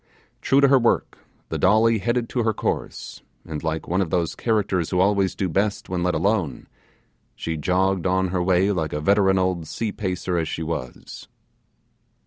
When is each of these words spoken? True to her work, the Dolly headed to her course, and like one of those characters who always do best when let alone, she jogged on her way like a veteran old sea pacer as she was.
True 0.41 0.61
to 0.61 0.67
her 0.67 0.79
work, 0.79 1.19
the 1.49 1.59
Dolly 1.59 1.99
headed 1.99 2.27
to 2.29 2.41
her 2.41 2.55
course, 2.55 3.21
and 3.45 3.63
like 3.63 3.87
one 3.87 4.01
of 4.01 4.09
those 4.09 4.33
characters 4.33 4.89
who 4.89 4.99
always 4.99 5.35
do 5.35 5.47
best 5.47 5.89
when 5.89 6.01
let 6.01 6.15
alone, 6.15 6.65
she 7.35 7.55
jogged 7.55 8.07
on 8.07 8.29
her 8.29 8.41
way 8.41 8.71
like 8.71 8.93
a 8.93 8.99
veteran 8.99 9.37
old 9.37 9.67
sea 9.67 9.91
pacer 9.91 10.39
as 10.39 10.47
she 10.47 10.63
was. 10.63 11.27